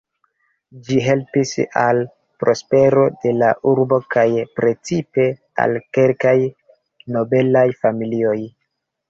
Ĝi 0.85 0.95
helpis 1.07 1.51
al 1.81 1.99
prospero 2.43 3.03
de 3.25 3.33
la 3.41 3.49
urbo 3.73 4.01
kaj 4.17 4.25
precipe 4.61 5.27
al 5.67 5.77
kelkaj 5.99 6.35
nobelaj 7.19 7.67
familioj. 7.85 8.37